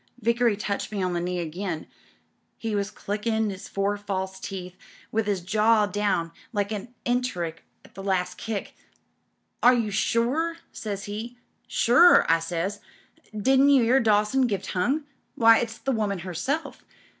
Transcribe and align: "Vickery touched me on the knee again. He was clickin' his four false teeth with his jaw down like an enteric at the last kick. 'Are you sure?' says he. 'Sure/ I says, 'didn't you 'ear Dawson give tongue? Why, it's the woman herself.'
"Vickery 0.19 0.57
touched 0.57 0.91
me 0.91 1.03
on 1.03 1.13
the 1.13 1.19
knee 1.19 1.37
again. 1.37 1.85
He 2.57 2.73
was 2.73 2.89
clickin' 2.89 3.51
his 3.51 3.67
four 3.67 3.97
false 3.97 4.39
teeth 4.39 4.75
with 5.11 5.27
his 5.27 5.41
jaw 5.41 5.85
down 5.85 6.31
like 6.51 6.71
an 6.71 6.95
enteric 7.05 7.63
at 7.85 7.93
the 7.93 8.01
last 8.01 8.35
kick. 8.39 8.73
'Are 9.61 9.75
you 9.75 9.91
sure?' 9.91 10.57
says 10.71 11.03
he. 11.03 11.37
'Sure/ 11.67 12.25
I 12.31 12.39
says, 12.39 12.79
'didn't 13.39 13.69
you 13.69 13.83
'ear 13.83 13.99
Dawson 13.99 14.47
give 14.47 14.63
tongue? 14.63 15.03
Why, 15.35 15.59
it's 15.59 15.77
the 15.77 15.91
woman 15.91 16.17
herself.' 16.25 16.83